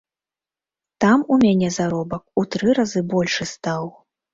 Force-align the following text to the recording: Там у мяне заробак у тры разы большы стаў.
Там 1.05 1.25
у 1.31 1.39
мяне 1.45 1.69
заробак 1.77 2.23
у 2.43 2.49
тры 2.57 2.69
разы 2.83 3.09
большы 3.17 3.43
стаў. 3.57 3.83